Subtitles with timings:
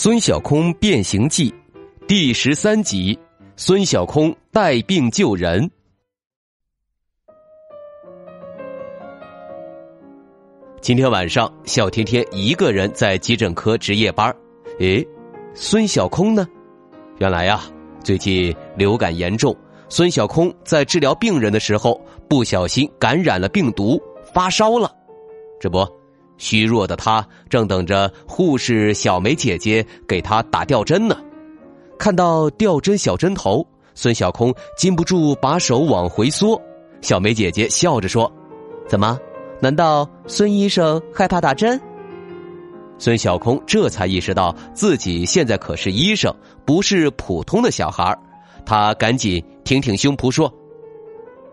[0.00, 1.52] 孙小空变形记
[2.06, 3.18] 第十三集：
[3.56, 5.68] 孙小空带病救人。
[10.80, 14.32] 今天晚上，小天天一个人在急诊科值夜班。
[14.78, 15.04] 诶，
[15.52, 16.46] 孙小空呢？
[17.18, 17.60] 原来呀，
[18.04, 19.52] 最近流感严重，
[19.88, 24.00] 孙小空在治疗病人的时候不小心感染了病毒，
[24.32, 24.94] 发烧了。
[25.58, 25.97] 这不。
[26.38, 31.16] 虚弱的他正等着护士小梅姐姐给他打吊针呢，
[31.98, 36.60] 看到吊针小针头，孙小空禁不住把手往回缩。
[37.02, 38.32] 小梅姐姐笑着说
[38.88, 39.18] ：“怎么？
[39.60, 41.80] 难道孙医生害怕打针？”
[42.98, 48.16] 孙小空这才意识到自己现在可是医生，不是普通的小孩
[48.64, 50.52] 他赶紧挺挺胸脯说：“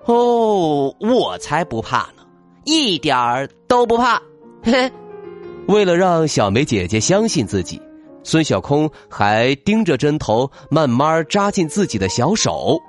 [0.06, 2.24] 哦，我才不怕呢，
[2.66, 4.22] 一点儿都不怕。”
[4.66, 4.92] 嘿，
[5.70, 7.80] 为了让小梅姐姐相信自己，
[8.24, 12.82] 孙小空还盯着针头慢慢扎进自己的小手。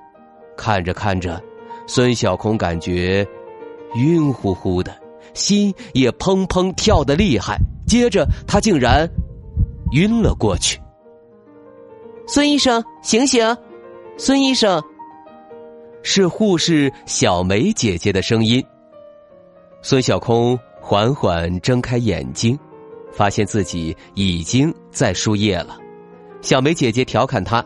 [0.57, 1.39] 看着看着，
[1.85, 3.25] 孙小空感觉
[3.95, 4.91] 晕乎乎的，
[5.35, 7.59] 心也砰砰跳得厉害。
[7.87, 9.07] 接着，他竟然
[9.91, 10.81] 晕了过去。
[12.27, 13.55] 孙医生，醒醒！
[14.17, 14.83] 孙医生，
[16.01, 18.65] 是护士小梅姐姐的声音。
[19.83, 20.59] 孙小空。
[20.89, 22.57] 缓缓睁开眼睛，
[23.11, 25.77] 发现自己已经在输液了。
[26.41, 27.61] 小梅姐姐调侃他：“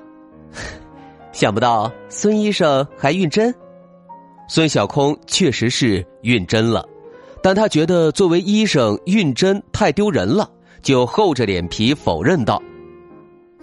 [1.31, 3.53] 想不到孙医生还晕针。”
[4.49, 6.83] 孙小空确实是晕针了，
[7.43, 10.49] 但他觉得作为医生晕针太丢人了，
[10.81, 12.59] 就厚着脸皮否认道：“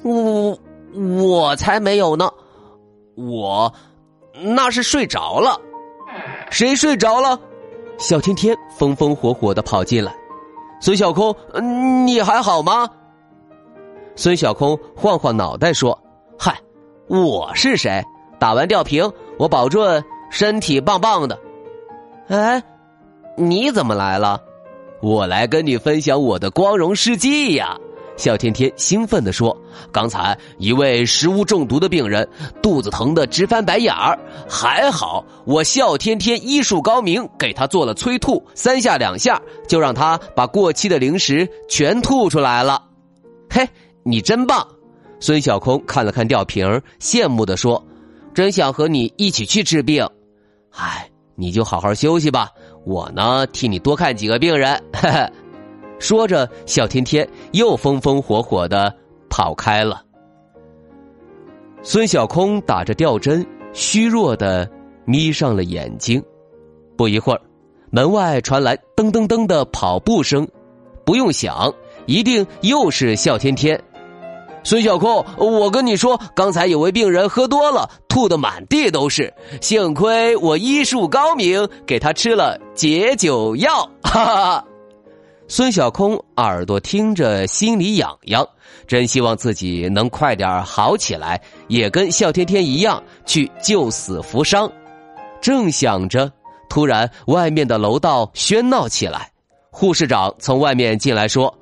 [0.05, 0.57] 我
[0.95, 2.31] 我才没有呢，
[3.17, 3.75] 我
[4.41, 5.61] 那是睡着了。
[6.49, 7.37] 谁睡着了？”
[7.99, 10.15] 小天天风风火火的跑进来，
[10.81, 11.35] 孙小空，
[12.07, 12.89] 你还好吗？
[14.15, 15.99] 孙小空晃晃脑袋说
[16.39, 16.61] ：“嗨，
[17.09, 18.05] 我是谁？
[18.39, 21.37] 打完吊瓶，我保证身体棒棒的。
[22.29, 22.63] 哎，
[23.37, 24.41] 你怎么来了？
[25.01, 27.77] 我来跟你分享我的光荣事迹呀。”
[28.19, 29.57] 笑天天兴奋地说
[29.93, 32.29] ：“刚才一位食物中毒的病人
[32.61, 34.19] 肚子疼得直翻白眼儿，
[34.49, 42.83] 还好我笑天天医术高明，给他做了催吐，三下两下就让他把过期的零食全吐出来了。
[43.49, 43.67] 嘿，
[44.03, 44.67] 你真棒！”
[45.21, 46.67] 孙小空看了看吊瓶，
[47.01, 47.83] 羡慕地说
[48.35, 50.05] ：“真想和你一起去治病。
[50.71, 52.49] 哎，你就好好休息吧，
[52.85, 55.31] 我呢替你多看几个病人。”哈哈。
[55.99, 58.95] 说着，小天天又风风火火的
[59.29, 60.03] 跑开了。
[61.83, 64.69] 孙小空打着吊针，虚弱的
[65.05, 66.23] 眯上了眼睛。
[66.97, 67.41] 不一会儿，
[67.91, 70.47] 门外传来噔噔噔的跑步声，
[71.05, 71.73] 不用想，
[72.07, 73.81] 一定又是笑天天。
[74.65, 84.65] 孙小空，我跟你说，刚才有位病人喝多了，吐的满地都是，幸亏我医术高明，给他吃了解酒药，哈哈。
[85.51, 88.47] 孙小空耳朵听着，心里痒痒，
[88.87, 94.71] 真希望自己能快点好起来，也跟笑天天一样去救死扶伤。
[95.41, 96.31] 正想着，
[96.69, 99.33] 突然外面的楼道喧闹起来，
[99.71, 101.53] 护士长从外面进来说：“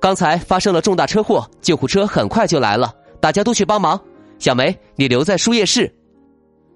[0.00, 4.00] 刚才发生了重大车祸，救护车很快就来了，大家都去帮忙。
[4.38, 5.92] 小梅，你留在输液室。”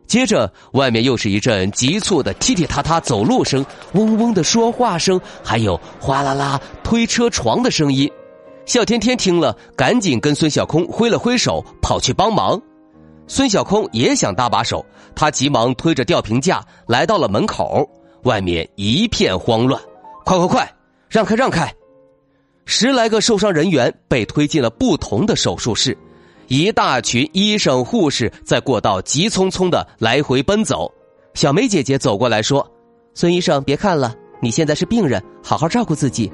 [0.06, 3.64] 接着，外面又是一阵急促的踢踢踏踏走路声，
[3.94, 8.10] 嗡嗡的说话声，还有哗啦啦推车床的声音。
[8.66, 12.60] 笑天天听了，赶紧跟孙小空挥了挥手，跑去帮忙。
[13.26, 14.84] 孙小空也想搭把手，
[15.14, 17.88] 他急忙推着吊瓶架来到了门口，
[18.25, 19.81] 外面一片慌乱。
[20.25, 20.75] 快快快，
[21.08, 21.72] 让开让开！
[22.64, 25.96] 十来个受伤人员被推进了不同的手术室。
[26.49, 30.93] 一大群医生护士在过道急匆匆的来回奔走，
[31.35, 32.69] 小梅姐姐走过来说
[33.15, 36.31] ：“孙医生，别看了，你现在是病人，好好照顾自己。”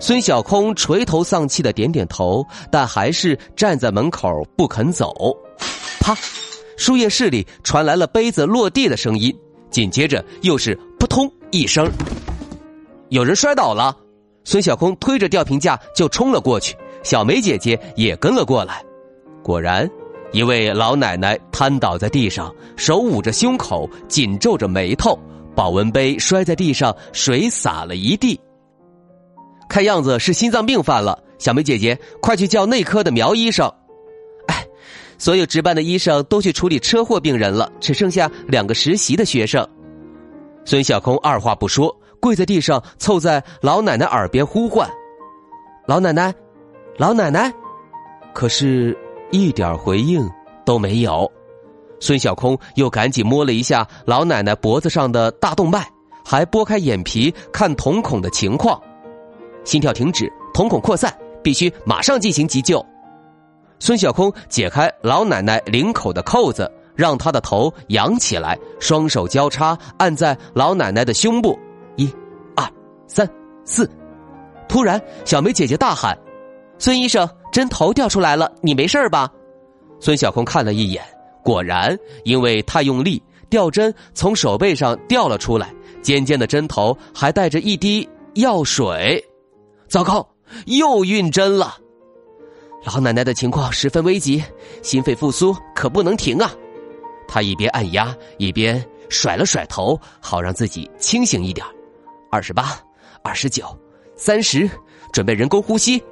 [0.00, 5.12] 孙小空垂头丧气的点点头，但还是站在门口不肯走。
[6.00, 6.16] 啪！
[6.76, 9.32] 输液室里传来了杯子落地的声音，
[9.70, 11.88] 紧接着又是扑通一声，
[13.10, 13.96] 有人摔倒了。
[14.42, 16.74] 孙小空推着吊瓶架就冲了过去。
[17.04, 18.82] 小梅姐姐也跟了过来。
[19.42, 19.88] 果然，
[20.32, 25.18] 一位老奶奶瘫倒在地上，手捂着胸口，紧皱着眉头，
[25.54, 28.40] 保温杯摔在地上，水洒了一地。
[29.68, 33.70] 看样子是心脏病犯了，小梅姐姐，快去叫内科的苗医生。
[34.46, 34.66] 哎，
[35.18, 39.66] 所有值班的医生都去处理车祸病人了，只剩下两个实习的学生。
[40.64, 44.88] 孙小空二话不说，跪在地上，凑在老奶奶耳边呼唤
[45.88, 46.32] ：“老奶奶，
[46.96, 47.52] 老奶奶！”
[48.32, 48.96] 可是。
[49.32, 50.30] 一点回应
[50.62, 51.30] 都没有，
[51.98, 55.88] 孙小空又赶紧摸了一下老奶奶脖子上的大动脉，
[56.22, 58.78] 还拨开眼皮看瞳孔的情况，
[59.64, 61.10] 心跳停止，瞳孔扩散，
[61.42, 62.84] 必须马上进行急救。
[63.78, 71.58] 孙小空解开老奶奶领口的扣子，让她的头仰起来，双手交叉按在老奶奶的胸部，
[71.96, 72.06] 一、
[72.54, 72.68] 二、
[73.08, 73.26] 三、
[73.64, 73.90] 四。
[74.68, 76.16] 突然，小梅姐姐大喊
[76.78, 79.30] ：“孙医生！”针头掉出来了，你没事吧？
[80.00, 81.04] 孙小空看了一眼，
[81.44, 85.72] 果然，因为太用力，吊针从手背上掉了出来，
[86.02, 89.22] 尖尖的针头还带着一滴药水。
[89.86, 90.26] 糟糕，
[90.64, 91.76] 又晕针了！
[92.84, 94.42] 老奶奶的情况十分危急，
[94.82, 96.50] 心肺复苏可不能停啊！
[97.28, 101.64] 他一边按压，一边甩了甩头，好让自己清醒一点。
[102.30, 102.80] 二十八，
[103.22, 103.66] 二十九，
[104.16, 104.68] 三十，
[105.12, 106.02] 准备人工呼吸。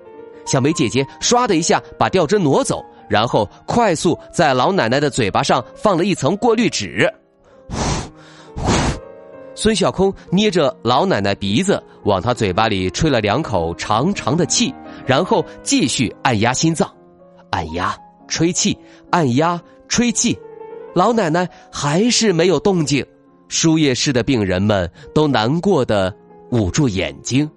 [0.47, 7.13] 小梅姐姐唰的一下把吊针挪走，然后快速在老奶奶的嘴巴上放了一层过滤纸。
[7.69, 8.71] 呼，呼，
[9.55, 14.75] 孙小空捏着老奶奶鼻子，往她嘴巴里吹了两口长长的气，
[15.07, 16.91] 然后继续按压心脏，
[17.51, 17.97] 按压
[18.27, 18.77] 吹气，
[19.11, 20.39] 按压吹气，
[20.95, 23.05] 老奶奶还是没有动静。
[23.49, 26.15] 输液室的病人们都难过的
[26.53, 27.51] 捂住眼睛。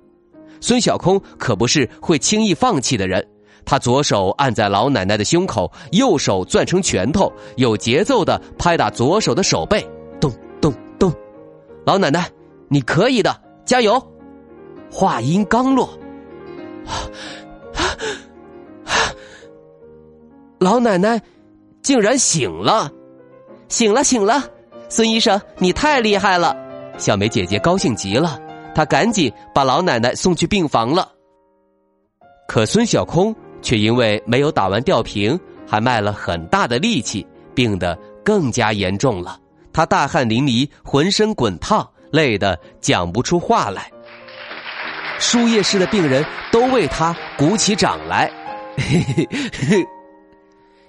[0.63, 3.27] 孙小空可不是会轻易放弃的人，
[3.65, 9.85] 他左手按在老奶奶的胸口，右手攥成拳头，有节奏的拍打左手的手背，
[10.21, 10.31] 咚
[10.61, 11.13] 咚咚。
[11.85, 12.31] 老奶奶，
[12.69, 14.01] 你可以的，加油！
[14.89, 15.89] 话音刚落，
[20.59, 21.21] 老奶奶
[21.81, 22.89] 竟然醒了，
[23.67, 24.41] 醒了，醒了！
[24.87, 26.55] 孙医生，你太厉害了！
[26.97, 28.39] 小梅姐姐高兴极了。
[28.75, 31.11] 他赶紧把老奶奶送去病房了，
[32.47, 39.39] 可孙小空却因为没有打完吊瓶，还卖了很大的力气，病得更加严重了。
[39.71, 43.91] 他大汗淋漓，浑身滚烫，累得讲不出话来。
[45.19, 48.29] 输液室的病人都为他鼓起掌来。
[48.77, 49.27] 嘿嘿
[49.67, 49.85] 嘿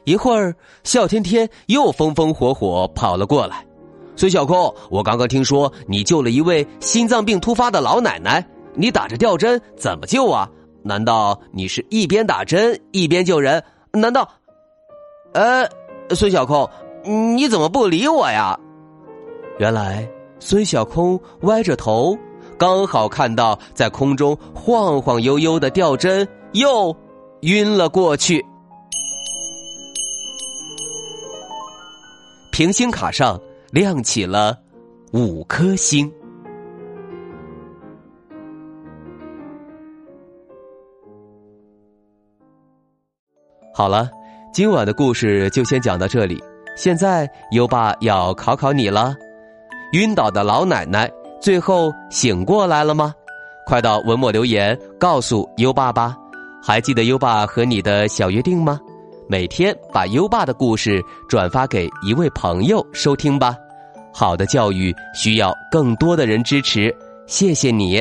[0.04, 3.64] 一会儿，笑天天又风风火火跑了过来。
[4.16, 10.48] 孙小空，我刚刚听说你救了一位心脏病突发的老奶奶，你打着吊针怎么救啊？
[10.82, 13.62] 难道你是一边打针一边救人？
[13.92, 14.28] 难道？
[15.32, 15.68] 呃，
[16.10, 16.68] 孙小空，
[17.04, 18.56] 你怎么不理我呀？
[19.58, 20.08] 原来
[20.38, 22.16] 孙小空歪着头，
[22.56, 26.94] 刚好看到在空中晃晃悠悠的吊针，又
[27.40, 28.44] 晕了过去。
[32.52, 33.40] 平行卡上。
[33.74, 34.56] 亮起了
[35.12, 36.08] 五颗星。
[43.74, 44.08] 好了，
[44.52, 46.40] 今晚的故事就先讲到这里。
[46.76, 49.12] 现在优爸要考考你了：
[49.94, 53.12] 晕倒的老奶奶最后醒过来了吗？
[53.66, 56.16] 快到文末留言告诉优爸吧。
[56.62, 58.80] 还记得优爸和你的小约定吗？
[59.28, 63.56] 每天把优爸的故事转发给一位朋友收听吧。
[64.14, 66.94] 好的教育需要更多的人支持，
[67.26, 68.00] 谢谢你，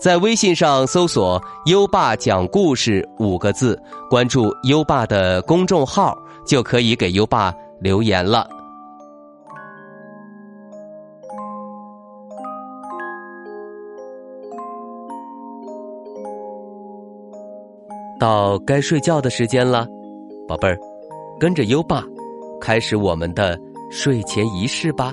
[0.00, 8.48] 在微信上搜索“优爸讲故事”五个字，关注优爸的公众号，就可以给优爸留言了。
[18.18, 19.86] 到该睡觉的时间了，
[20.48, 20.76] 宝贝儿，
[21.38, 22.02] 跟着优爸，
[22.60, 23.56] 开始我们的
[23.90, 25.12] 睡前仪式吧。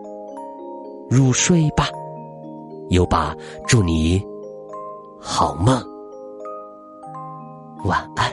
[1.11, 1.89] 入睡吧，
[2.87, 3.35] 优爸，
[3.67, 4.25] 祝你
[5.19, 5.75] 好梦，
[7.83, 8.31] 晚安。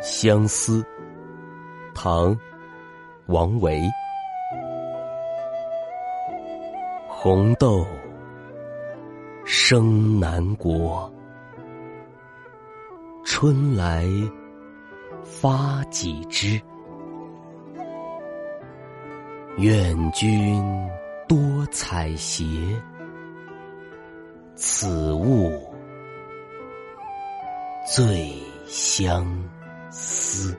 [0.00, 0.82] 相思，
[1.94, 2.34] 唐，
[3.26, 3.82] 王维。
[7.24, 7.86] 红豆
[9.44, 11.08] 生南国，
[13.24, 14.04] 春来
[15.22, 16.60] 发几枝。
[19.56, 20.60] 愿君
[21.28, 21.38] 多
[21.70, 22.76] 采撷，
[24.56, 25.62] 此物
[27.94, 28.36] 最
[28.66, 29.24] 相
[29.92, 30.58] 思。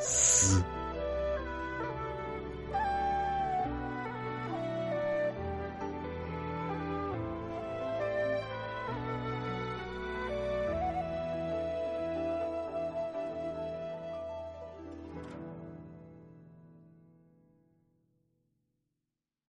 [0.00, 0.79] 思。